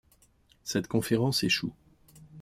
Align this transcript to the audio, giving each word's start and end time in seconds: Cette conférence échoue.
Cette 0.63 0.87
conférence 0.87 1.43
échoue. 1.43 1.75